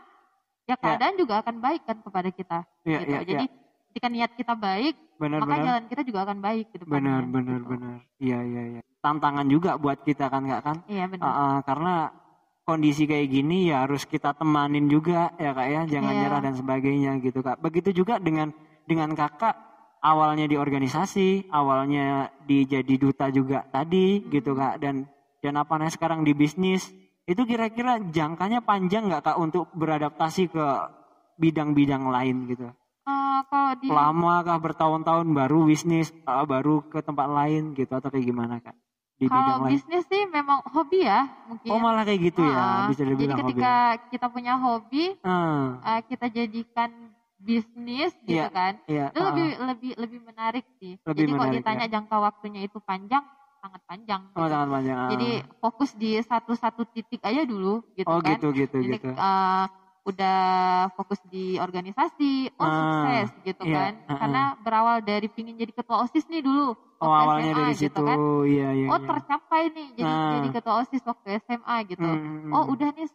[0.68, 2.58] ya keadaan juga akan baik kan kepada kita.
[2.84, 3.10] Iya gitu.
[3.10, 3.56] iya Jadi iya.
[3.90, 5.64] ketika niat kita baik, Benar maka benar.
[5.64, 7.00] jalan kita juga akan baik ke depannya.
[7.00, 7.70] Benar benar gitu.
[7.72, 7.96] benar.
[8.20, 8.80] Iya iya iya.
[9.00, 10.76] Tantangan juga buat kita kan Kak kan?
[10.84, 11.24] Iya benar.
[11.24, 11.94] Ah, ah, karena
[12.60, 16.20] kondisi kayak gini ya harus kita temanin juga ya Kak ya, jangan Iya.
[16.22, 17.56] nyerah dan sebagainya gitu Kak.
[17.58, 18.52] Begitu juga dengan
[18.84, 19.69] dengan Kakak
[20.00, 25.04] awalnya di organisasi, awalnya di jadi duta juga tadi gitu Kak dan
[25.40, 26.88] dan apa namanya sekarang di bisnis.
[27.24, 30.66] Itu kira-kira jangkanya panjang nggak Kak untuk beradaptasi ke
[31.36, 32.66] bidang-bidang lain gitu?
[33.06, 38.10] Eh, kalau di Lama kah bertahun-tahun baru bisnis, ah, baru ke tempat lain gitu atau
[38.10, 38.76] kayak gimana Kak?
[39.16, 39.72] Di bidang kalau lain.
[39.76, 41.68] bisnis sih memang hobi ya mungkin.
[41.70, 43.52] Oh malah kayak gitu ya, Ah, bisa Jadi dibilang hobi.
[43.52, 43.74] ketika
[44.08, 47.09] kita punya hobi, Ah, eh, kita jadikan
[47.40, 48.72] bisnis gitu Iya, kan.
[48.84, 50.94] iya, Itu ah, lebih lebih lebih menarik sih.
[51.02, 53.24] Lebih Jadi kalau ditanya jangka waktunya itu panjang,
[53.58, 54.22] sangat panjang.
[54.30, 54.52] oh, gitu.
[54.52, 54.98] sangat panjang.
[55.16, 58.36] Jadi fokus di satu-satu titik aja dulu gitu oh kan.
[58.36, 59.10] gitu gitu Jadi gitu.
[59.10, 59.64] eh,
[60.00, 60.38] udah
[60.96, 63.92] fokus di organisasi, oh Ah, sukses gitu iya, kan.
[64.00, 64.18] ah, ah.
[64.20, 66.72] Karena berawal dari pingin jadi ketua OSIS nih dulu.
[67.00, 68.18] Oh awalnya SMA dari gitu situ, kan.
[68.44, 68.86] iya iya.
[68.92, 69.08] Oh iya.
[69.08, 70.30] tercapai nih jadi Ah.
[70.36, 72.04] jadi ketua OSIS waktu SMA gitu.
[72.04, 73.06] Hmm, Oh hmm, udah nih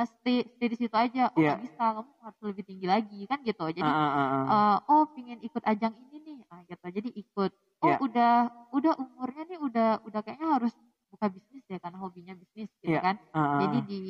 [0.00, 1.28] eh, stay stay di situ aja.
[1.36, 1.48] Oh Iya.
[1.48, 3.64] nggak bisa, kamu harus lebih tinggi lagi kan gitu.
[3.72, 4.52] Jadi ah, ah, ah.
[4.52, 6.86] eh, oh pingin ikut ajang ini nih, ah, gitu.
[6.96, 7.50] Jadi ikut
[7.84, 8.02] oh Iya.
[8.04, 10.72] udah udah umurnya nih udah udah kayaknya harus
[11.12, 13.02] buka bisnis ya karena hobinya bisnis gitu Iya.
[13.02, 13.18] kan.
[13.34, 13.60] Heeh.
[13.60, 14.00] Jadi di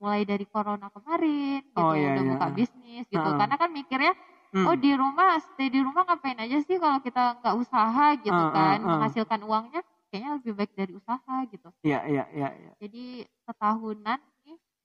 [0.00, 2.36] mulai dari corona kemarin gitu Oh, iya, udah iya.
[2.36, 3.28] buka bisnis gitu.
[3.28, 3.38] Heeh.
[3.38, 4.14] Karena kan mikirnya
[4.52, 4.68] Hmm.
[4.68, 8.52] oh di rumah stay di rumah ngapain aja sih kalau kita nggak usaha gitu Heeh,
[8.54, 8.88] kan heeh.
[8.90, 11.68] menghasilkan uangnya kayaknya lebih baik dari usaha gitu.
[11.86, 12.72] Iya, iya, iya, iya.
[12.78, 14.18] Jadi setahunan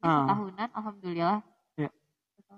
[0.03, 0.27] Ah.
[0.27, 1.37] setahunan alhamdulillah.
[1.73, 2.55] Gitu.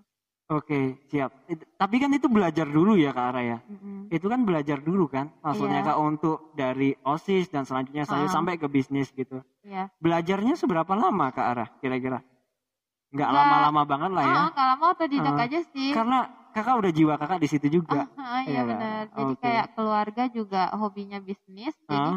[0.47, 1.31] Oke, siap.
[1.45, 3.57] It- tapi kan itu belajar dulu ya Kak Ara ya.
[3.65, 4.09] Mm-mm.
[4.09, 5.89] Itu kan belajar dulu kan, maksudnya Iya.
[5.89, 8.33] Kak untuk dari OSIS dan selanjutnya saya Ah.
[8.33, 9.41] sampai ke bisnis gitu.
[9.61, 9.89] Iya.
[9.97, 12.21] Belajarnya seberapa lama Kak Ara kira-kira?
[13.09, 14.35] Nggak lama-lama banget lah ya.
[14.75, 15.45] Mau otodidak Ah.
[15.47, 15.89] aja sih.
[15.95, 16.19] Karena
[16.51, 18.07] Kakak udah jiwa Kakak di situ juga.
[18.15, 18.67] Ah, Iya iya kan?
[18.69, 19.03] benar.
[19.11, 19.41] Jadi Oke.
[19.43, 21.73] kayak keluarga juga hobinya bisnis.
[21.83, 22.11] Jadi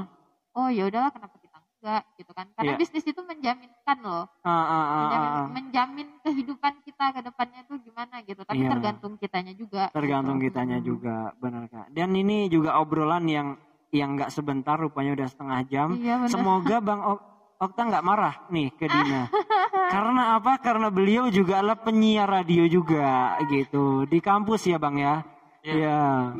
[0.53, 1.38] oh ya udahlah kenapa
[1.79, 2.47] enggak gitu kan?
[2.53, 2.79] Karena Iya.
[2.79, 4.25] bisnis itu menjaminkan loh.
[4.43, 8.43] ah, ah, ah, menjamin, ah, menjamin kehidupan kita ke depannya tuh gimana gitu.
[8.43, 8.71] Tapi Iya.
[8.75, 9.83] tergantung kitanya juga.
[9.91, 10.47] Tergantung gitu.
[10.51, 10.85] kitanya Mm.
[10.85, 11.87] juga, benar Kak.
[11.91, 13.49] Dan ini juga obrolan yang
[13.88, 15.88] yang nggak sebentar, rupanya udah setengah jam.
[15.95, 16.29] Iya.
[16.29, 17.25] Semoga Bang Ok-
[17.59, 19.27] Okta nggak marah nih ke Dina.
[19.91, 20.61] Karena apa?
[20.61, 25.25] Karena beliau juga adalah penyiar radio juga gitu di kampus ya Bang ya.
[25.62, 26.37] Iya.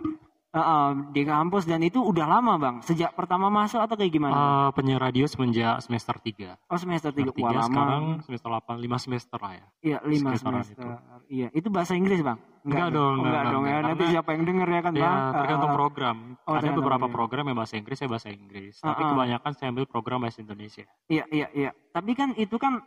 [0.48, 0.56] Iya.
[0.58, 2.76] Heeh, di kampus dan itu udah lama Bang.
[2.80, 4.32] Sejak pertama masuk atau kayak gimana?
[4.32, 4.48] Bang?
[4.48, 6.56] Eh, penyiar radio semenjak semester 3.
[6.64, 7.28] oh semester tiga.
[7.28, 7.68] Semester Wah tiga, lama.
[7.68, 9.66] sekarang semester 8, 5 semester lah ya.
[9.78, 10.87] Iya lima sekitaran semester.
[11.28, 12.40] Iya itu bahasa Inggris Bang?
[12.64, 13.68] Enggak dong, Enggak, enggak, dong ya.
[13.68, 13.82] enggak.
[13.84, 15.16] Nanti Karena- siapa yang denger ya kan Ya, Bang?
[15.37, 16.16] tergantung program.
[16.42, 17.12] Oh, Ada beberapa program.
[17.12, 18.74] program yang bahasa Inggris, saya bahasa Inggris.
[18.78, 19.11] Tapi Ah, ah.
[19.12, 20.84] kebanyakan saya ambil program bahasa Indonesia.
[21.06, 21.70] Iya, iya, iya.
[21.92, 22.80] Tapi kan itu kan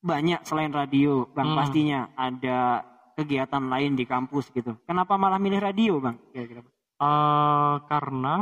[0.00, 1.54] banyak selain radio, Bang.
[1.54, 1.58] Hmm.
[1.58, 2.82] Pastinya ada
[3.14, 4.74] kegiatan lain di kampus gitu.
[4.84, 6.18] Kenapa malah milih radio, Bang?
[6.30, 6.66] Kira-kira.
[6.96, 8.34] Eh karena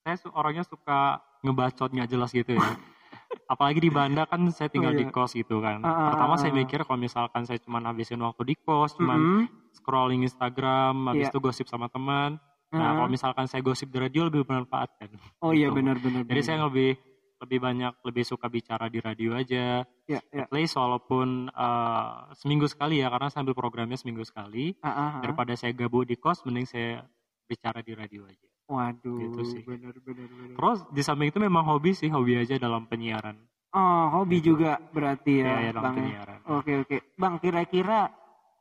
[0.00, 2.64] saya orangnya suka ngebacot nggak jelas gitu ya.
[3.52, 5.12] Apalagi di Banda kan saya tinggal Oh, di iya.
[5.12, 5.82] kos gitu kan.
[5.82, 9.18] Ah, ah, Pertama ah, saya mikir kalau misalkan saya cuma habisin waktu di kos, cuman
[9.20, 9.44] Mm-mm.
[9.74, 11.32] scrolling Instagram, habis Iya.
[11.34, 12.38] itu gosip sama teman.
[12.70, 12.94] Nah, Ah.
[12.96, 15.10] kalau misalkan saya gosip di radio lebih bermanfaat kan.
[15.42, 15.76] Oh iya Gitu.
[15.76, 16.24] benar-benar.
[16.24, 16.96] Jadi saya lebih
[17.34, 19.84] lebih banyak lebih suka bicara di radio aja.
[20.04, 20.44] ya, ya.
[20.44, 24.72] At least walaupun eh, seminggu sekali ya karena saya ambil programnya seminggu sekali.
[24.80, 25.10] Ah, ah.
[25.20, 27.04] Daripada saya gabut di kos, mending saya
[27.44, 28.48] bicara di radio aja.
[28.64, 29.62] Waduh, Gitu sih.
[29.62, 30.24] benar-benar.
[30.26, 30.56] benar.
[30.56, 33.36] Terus di samping itu memang hobi sih, hobi aja dalam penyiaran.
[33.70, 35.94] Oh, hobi juga berarti Ya, ya, ya dalam Bang.
[35.98, 36.38] penyiaran.
[36.48, 36.96] Oke, oke.
[37.14, 38.08] Bang, kira-kira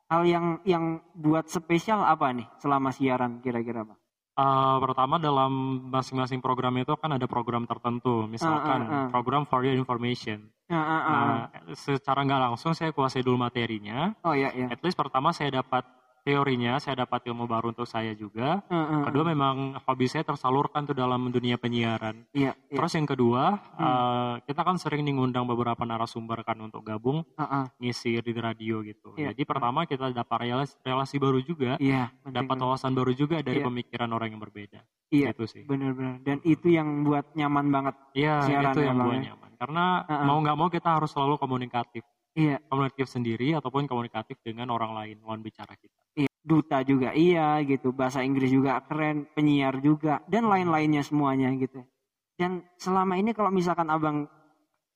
[0.10, 4.00] hal yang yang buat spesial apa nih selama siaran kira-kira, Bang?
[4.34, 5.54] Eh, pertama dalam
[5.88, 9.08] masing-masing program itu kan ada program tertentu, misalkan Ah, ah, ah.
[9.08, 10.50] program for your information.
[10.65, 11.13] Ah, ah, ah.
[11.13, 11.39] Nah,
[11.78, 14.17] secara nggak langsung saya kuasai dulu materinya.
[14.26, 14.67] oh iya, iya.
[14.67, 15.86] At least pertama saya dapat
[16.24, 18.64] teorinya, saya dapat ilmu baru untuk saya juga.
[18.68, 19.02] Ah, ah.
[19.06, 22.24] Kedua memang hobi saya tersalurkan tuh dalam dunia penyiaran.
[22.32, 22.76] Iya, iya.
[22.80, 23.44] Terus yang kedua,
[23.76, 23.84] Hmm.
[23.84, 27.66] eh, kita kan sering nih ngundang beberapa narasumber kan untuk gabung Ah, ah.
[27.78, 29.14] ngisi di radio gitu.
[29.14, 29.36] Iya.
[29.36, 33.60] Jadi pertama kita dapat relasi, relasi baru juga, Iya, penting dapat wawasan baru juga dari
[33.60, 33.68] Iya.
[33.68, 34.80] pemikiran orang yang berbeda.
[35.12, 35.64] Iya, Gitu sih.
[35.68, 36.24] benar-benar.
[36.24, 37.96] Dan itu yang buat nyaman banget.
[38.16, 39.24] Iya, Siaran itu ya, yang buat ya.
[39.30, 39.50] nyaman.
[39.60, 40.26] Karena Uh-uh.
[40.26, 42.02] mau nggak mau kita harus selalu komunikatif.
[42.34, 46.02] Iya, Komunikatif sendiri ataupun komunikatif dengan orang lain, lawan bicara kita.
[46.44, 51.88] Duta juga iya gitu, bahasa Inggris juga keren, penyiar juga dan lain-lainnya semuanya gitu.
[52.36, 54.28] Dan selama ini kalau misalkan Abang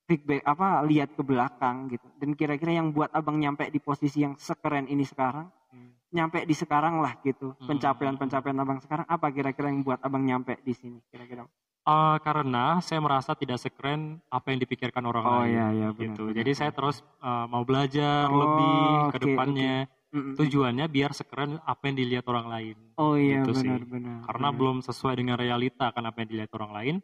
[0.04, 4.36] feedback apa lihat ke belakang gitu dan kira-kira yang buat Abang nyampe di posisi yang
[4.36, 5.96] sekeren ini sekarang, Hmm.
[6.10, 7.56] nyampe di sekarang lah gitu.
[7.56, 7.68] Hmm.
[7.76, 11.48] Pencapaian-pencapaian Abang sekarang apa kira-kira yang buat Abang nyampe di sini kira-kira?
[11.88, 15.56] Eh, karena saya merasa tidak sekeren apa yang dipikirkan orang Oh lain.
[15.56, 16.12] iya iya benar.
[16.12, 16.24] gitu.
[16.28, 18.76] benar, Jadi saya terus eh, mau belajar Oh, lebih
[19.08, 19.76] ke depannya.
[20.08, 20.40] Mm-mm.
[20.40, 22.76] Tujuannya biar sekeren apa yang dilihat orang lain.
[22.96, 23.68] Oh iya gitu sih.
[23.68, 24.24] benar-benar.
[24.24, 26.96] Karena belum sesuai dengan realita kan apa yang dilihat orang lain.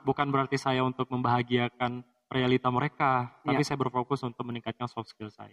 [0.00, 2.00] Bukan berarti saya untuk membahagiakan
[2.32, 5.52] realita mereka, tapi saya berfokus untuk meningkatkan soft skill saya.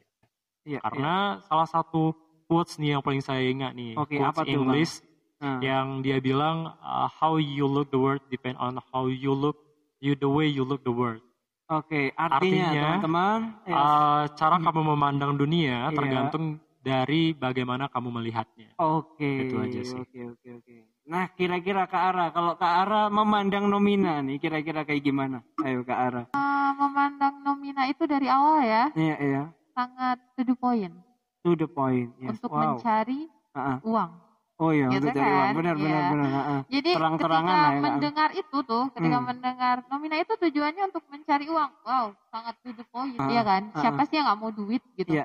[0.63, 0.79] Iya.
[0.79, 2.15] Karena salah satu
[2.47, 4.53] quotes nih yang paling saya ingat nih, Oke, quotes apa tuh?
[4.55, 5.03] English
[5.37, 5.61] Ah.
[5.61, 9.53] yang dia bilang uh, how you look the world depend on how you look
[10.01, 11.21] you the way you look the world.
[11.69, 15.93] Oke, artinya, Artinya, teman-teman, ya, Uh, cara kamu memandang dunia Iya.
[15.93, 18.71] tergantung dari bagaimana kamu melihatnya.
[18.79, 19.99] oke, itu aja sih.
[19.99, 20.75] Oke, oke, oke.
[21.03, 25.43] Nah, kira-kira Kak Ara, kalau Kak Ara memandang Nomina nih, kira-kira kayak gimana?
[25.59, 26.23] Ayo Kak Ara.
[26.27, 29.43] Eh, memandang Nomina itu dari awal ya Iya, iya.
[29.71, 30.95] sangat to the point
[31.43, 32.11] To the point.
[32.17, 32.35] Yes.
[32.35, 32.75] untuk wow.
[32.75, 33.79] mencari ah.
[33.83, 34.11] uang.
[34.57, 35.39] Oh iya, Gitu untuk cari uang.
[35.39, 35.53] kan?
[35.53, 36.11] Benar, benar, Iya.
[36.11, 36.27] benar.
[36.27, 36.61] ah, ah.
[36.67, 39.27] Jadi Terang-terangan ketika lah ya, mendengar itu tuh, ketika Hmm.
[39.27, 41.71] mendengar Nomina itu tujuannya untuk mencari uang.
[41.83, 43.63] Wow, sangat to the point, iya kan?
[43.71, 45.13] ah, Siapa sih yang nggak mau duit gitu?
[45.13, 45.23] Iya.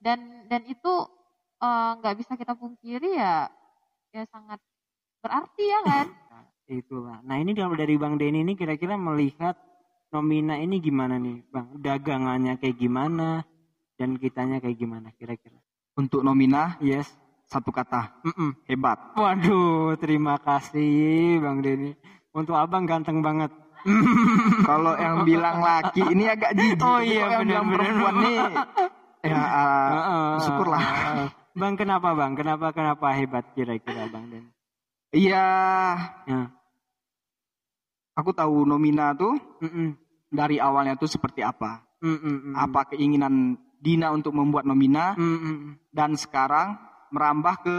[0.00, 0.92] Dan dan itu
[1.60, 3.48] eh, nggak bisa kita pungkiri ya,
[4.14, 4.58] ya sangat
[5.20, 6.06] berarti ya kan?
[6.30, 6.46] Nah,
[6.78, 7.18] itulah.
[7.26, 9.58] Nah, ini kalau dari Bang Denny ini kira-kira melihat
[10.10, 11.70] Nomina ini gimana nih, Bang?
[11.78, 13.42] Dagangannya kayak gimana
[13.94, 15.58] dan kitanya kayak gimana kira-kira?
[15.98, 17.10] Untuk nomina Yes.
[17.50, 18.22] satu kata.
[18.22, 18.50] Mm -mm.
[18.70, 18.98] Hebat.
[19.18, 21.98] Waduh, terima kasih Bang Denny.
[22.30, 23.50] Untuk abang ganteng banget.
[24.70, 26.86] Kalau yang bilang laki ini agak jijik.
[26.86, 28.38] Oh iya, yang bilang perempuan nih
[29.24, 30.82] ya uh, uh, syukurlah.
[30.82, 32.32] Uh, bang kenapa bang?
[32.38, 34.44] Kenapa kenapa hebat kira-kira bang Den?
[35.10, 35.48] Iya.
[36.24, 36.42] Ya.
[38.14, 39.88] Aku tahu nomina tuh mm -mm.
[40.30, 41.82] dari awalnya tuh seperti apa.
[42.00, 42.54] Mm -mm.
[42.56, 43.34] Apa keinginan
[43.80, 45.56] Dina untuk membuat nomina mm -mm.
[45.88, 46.76] dan sekarang
[47.10, 47.76] merambah ke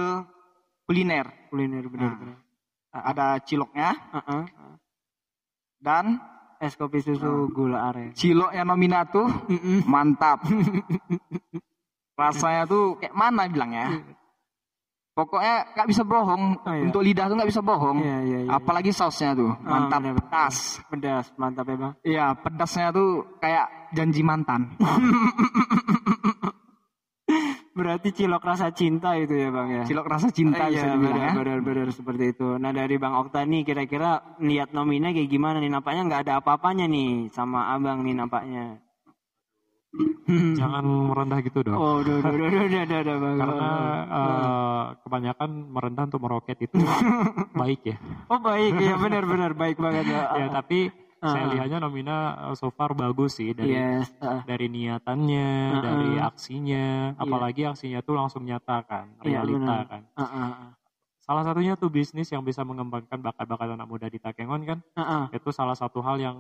[0.90, 1.30] kuliner.
[1.54, 2.38] Kuliner benar-benar.
[2.92, 3.96] Nah, ada ciloknya.
[4.12, 4.44] Uh -uh.
[5.82, 6.20] Dan
[6.62, 8.14] es kopi susu gula aren.
[8.14, 9.26] Ciloknya nomina tuh
[9.90, 10.46] mantap.
[12.22, 13.98] Rasanya tuh kayak mana bilangnya?
[15.12, 16.44] Pokoknya nggak bisa bohong.
[16.62, 16.84] Oh, iya.
[16.88, 17.98] Untuk lidah tuh nggak bisa bohong.
[18.00, 18.50] Iya, iya, iya.
[18.54, 20.58] Apalagi sausnya tuh oh, mantap, oh, pedas.
[20.88, 21.94] Pedas, mantap ya bang.
[22.06, 23.10] Iya, pedasnya tuh
[23.42, 24.62] kayak janji mantan.
[27.72, 29.84] Berarti cilok rasa cinta itu ya bang ya?
[29.88, 31.32] Cilok rasa cinta eh, iya, benar, ya.
[31.32, 32.60] benar, benar seperti itu.
[32.60, 35.72] Nah dari bang Okta nih kira-kira lihat nomina kayak gimana nih?
[35.72, 38.84] Nampaknya nggak ada apa-apanya nih sama abang nih nampaknya.
[40.32, 41.76] Jangan merendah gitu dong.
[41.76, 43.36] Oh, udah, udah, udah, udah, udah, udah, bang.
[43.40, 43.70] Karena
[44.08, 46.76] uh, kebanyakan merendah untuk meroket itu
[47.62, 47.98] baik ya.
[48.28, 50.22] Oh baik ya benar-benar baik banget ya.
[50.44, 51.32] ya tapi uh.
[51.32, 54.10] saya lihatnya nomina eh, so far bagus sih dari yes.
[54.20, 54.42] uh.
[54.44, 55.84] dari niatannya, uh -uh.
[55.86, 57.22] dari aksinya, yeah.
[57.22, 60.02] apalagi aksinya tuh langsung nyata kan, iya, realita yeah, kan.
[60.18, 60.54] Uh -uh.
[61.22, 65.24] Salah satunya tuh bisnis yang bisa mengembangkan bakat-bakat anak muda di Takengon kan, uh -uh.
[65.32, 66.38] itu salah satu hal yang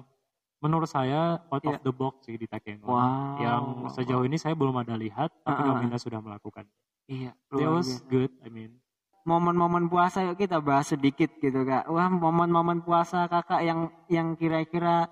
[0.61, 1.77] menurut saya out yeah.
[1.77, 2.89] of the box sih di Takengon.
[2.89, 3.37] Wow.
[3.37, 3.63] Yang
[4.01, 5.77] sejauh ini saya belum ada lihat, tapi uh -uh.
[5.77, 6.65] nomina sudah melakukan.
[7.05, 7.37] Iya.
[7.53, 8.80] That was good, I mean
[9.21, 11.85] momen-momen puasa yuk kita bahas sedikit gitu kak.
[11.89, 15.09] Wah momen-momen puasa kakak yang yang kira-kira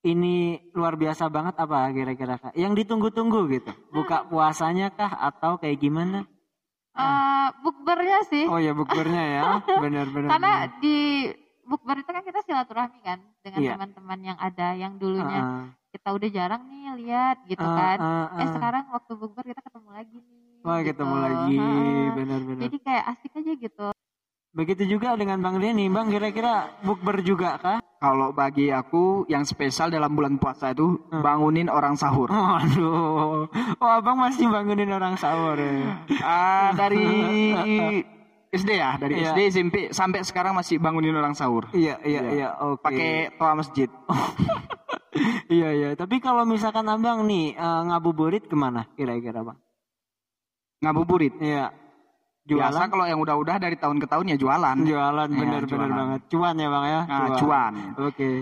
[0.00, 2.54] ini luar biasa banget apa kira-kira kak?
[2.58, 3.72] Yang ditunggu-tunggu gitu.
[3.94, 6.26] Buka puasanya kah atau kayak gimana?
[6.90, 8.44] Uh, bukbernya sih.
[8.50, 9.42] Oh ya bukbernya ya,
[9.82, 10.30] benar-benar.
[10.34, 11.30] Karena di
[11.62, 13.72] bukber itu kan kita silaturahmi kan dengan iya.
[13.78, 17.98] teman-teman yang ada yang dulunya uh, kita udah jarang nih lihat gitu uh, kan.
[18.02, 18.40] Uh, uh.
[18.42, 20.92] Eh sekarang waktu bukber kita ketemu lagi nih Wah gitu.
[20.92, 21.56] ketemu lagi,
[22.12, 22.62] benar-benar.
[22.68, 23.86] Jadi kayak asik aja gitu.
[24.50, 27.78] Begitu juga dengan Bang Denny, Bang kira-kira bukber juga kah?
[28.00, 31.22] Kalau bagi aku yang spesial dalam bulan puasa itu hmm.
[31.22, 32.26] bangunin orang sahur.
[32.32, 33.46] Waduh,
[33.78, 36.02] oh, abang masih bangunin orang sahur ya?
[36.24, 37.06] ah, dari
[38.56, 39.30] SD ya, dari iya.
[39.30, 41.70] SD SMP sampai sekarang masih bangunin orang sahur.
[41.70, 42.82] Iya iya iya, iya oke.
[42.82, 43.30] Okay.
[43.30, 43.88] Pakai toa masjid.
[45.60, 49.58] iya iya, tapi kalau misalkan abang nih uh, ngabuburit ke mana kira-kira bang?
[50.80, 51.36] Ngabuburit.
[51.40, 51.72] Iya.
[52.48, 52.72] Jualan.
[52.72, 54.76] Biasa kalau yang udah-udah dari tahun ke tahun ya jualan.
[54.82, 56.20] Jualan bener-bener ya, banget.
[56.32, 57.00] Cuan ya bang ya.
[57.06, 57.72] Nah, cuan.
[57.94, 58.10] Oke.
[58.10, 58.36] Okay.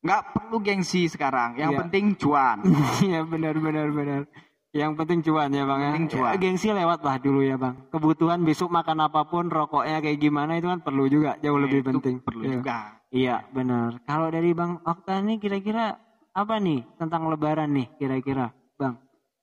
[0.00, 1.56] Nggak perlu gengsi sekarang.
[1.56, 1.78] Yang ya.
[1.86, 2.58] penting cuan.
[3.06, 4.22] Iya benar-benar benar.
[4.70, 5.90] Yang penting cuan ya bang ya.
[5.94, 6.30] Penting cuan.
[6.34, 7.74] Ya, gengsi lewat lah dulu ya bang.
[7.88, 11.38] Kebutuhan besok makan apa pun, rokoknya kayak gimana itu kan perlu juga.
[11.40, 12.20] Jauh ya, lebih penting.
[12.20, 12.52] Perlu ya.
[12.60, 12.78] juga.
[13.10, 14.02] Iya benar.
[14.06, 15.98] Kalau dari bang Okta nih kira-kira
[16.30, 18.94] apa nih tentang Lebaran nih kira-kira bang?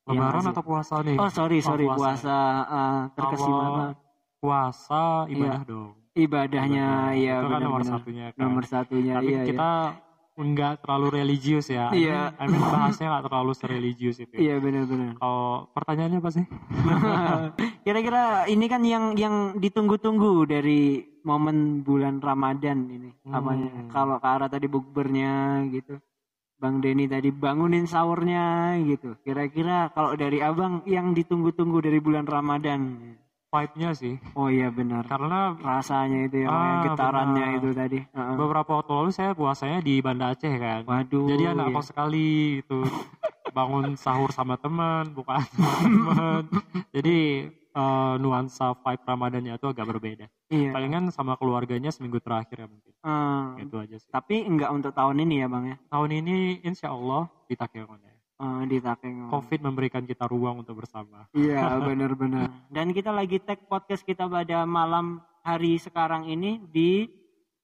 [0.07, 1.17] Lebaran atau puasa nih?
[1.19, 2.37] Oh sorry sorry oh, puasa, puasa
[2.71, 3.95] uh, terkesima
[4.37, 5.67] Puasa ibadah iya.
[5.67, 5.91] dong.
[6.17, 8.41] Ibadahnya iya Itu kan nomor satunya kan.
[8.41, 9.43] Nomor satunya Tapi iya.
[9.45, 10.41] kita iya.
[10.41, 11.93] enggak terlalu religius ya.
[11.93, 12.33] Iya.
[12.37, 14.33] I mean, bahasnya enggak terlalu sereligius itu.
[14.33, 15.17] Iya benar-benar.
[15.21, 16.45] Kalau pertanyaannya apa sih?
[17.85, 23.09] Kira-kira ini kan yang yang ditunggu-tunggu dari momen bulan Ramadan ini.
[23.25, 23.37] Hmm.
[23.37, 23.69] Apanya?
[23.93, 26.01] Kalau ke arah tadi bukbernya gitu.
[26.57, 29.13] Bang Denny tadi bangunin sahurnya gitu.
[29.21, 32.97] Kira-kira kalau dari abang yang ditunggu-tunggu dari bulan Ramadan?
[33.47, 34.17] Vibe-nya sih.
[34.33, 35.05] Oh iya benar.
[35.05, 37.57] Karena rasanya itu yang, ah, yang getarannya benar.
[37.61, 37.99] itu tadi.
[38.09, 38.35] Uh-uh.
[38.35, 40.81] Beberapa waktu lalu saya puasanya di Banda Aceh kan.
[40.83, 41.29] Waduh.
[41.31, 41.81] Jadi anak iya.
[41.85, 42.27] sekali
[42.65, 42.79] itu
[43.57, 46.43] bangun sahur sama teman, bukan sama teman.
[46.95, 47.17] Jadi
[47.77, 50.25] uh, nuansa vibe Ramadannya itu agak berbeda.
[50.49, 50.73] Iya.
[50.73, 52.93] Palingan sama keluarganya seminggu terakhir ya mungkin.
[53.05, 53.61] Hmm.
[53.61, 54.09] Itu aja sih.
[54.09, 55.77] Tapi enggak untuk tahun ini ya bang ya?
[55.93, 58.13] Tahun ini insya Allah di Takengon ya.
[58.37, 59.29] Uh, di Takengon.
[59.29, 61.29] Covid memberikan kita ruang untuk bersama.
[61.37, 62.49] Iya benar-benar.
[62.73, 67.07] Dan kita lagi tag podcast kita pada malam hari sekarang ini di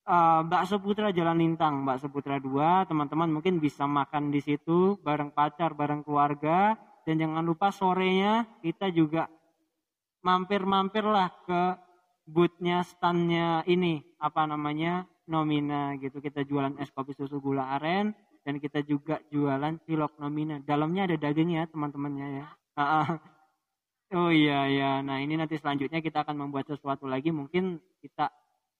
[0.08, 2.90] uh, Bakso Putra Jalan Lintang, Bakso Putra 2.
[2.90, 6.78] Teman-teman mungkin bisa makan di situ bareng pacar, bareng keluarga.
[7.04, 9.28] Dan jangan lupa sorenya kita juga
[10.24, 11.78] mampir-mampir lah ke
[12.24, 16.24] bootnya standnya ini apa namanya nomina gitu.
[16.24, 18.16] Kita jualan es kopi susu gula aren
[18.48, 20.64] dan kita juga jualan cilok nomina.
[20.64, 22.48] Dalamnya ada daging ya teman-temannya ya.
[24.14, 27.34] Oh iya ya nah ini nanti selanjutnya kita akan membuat sesuatu lagi.
[27.34, 28.32] Mungkin kita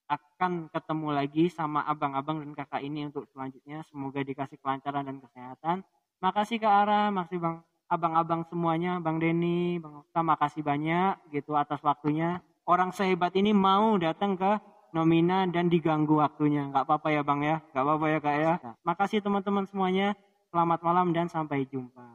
[0.08, 3.82] akan ketemu lagi sama abang-abang dan kakak ini untuk selanjutnya.
[3.90, 5.78] Semoga dikasih kelancaran dan kesehatan.
[6.22, 7.10] Makasih ke Ara.
[7.10, 7.58] Makasih bang
[7.94, 12.42] abang-abang semuanya, Bang Denny, Bang Okta, makasih banyak gitu atas waktunya.
[12.66, 14.58] Orang sehebat ini mau datang ke
[14.98, 16.66] Nomina dan diganggu waktunya.
[16.74, 18.54] Nggak apa-apa ya Bang ya, nggak apa-apa ya Kak ya.
[18.82, 20.18] Makasih teman-teman semuanya.
[20.50, 22.14] Selamat malam dan sampai jumpa.